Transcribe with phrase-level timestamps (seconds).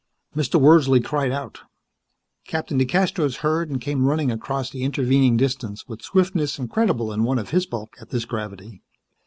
[0.35, 0.59] Mr.
[0.59, 1.59] Wordsley cried out.
[2.47, 7.37] Captain DeCastros heard and came running across the intervening distance with swiftness incredible in one
[7.37, 8.81] of his bulk at this gravity.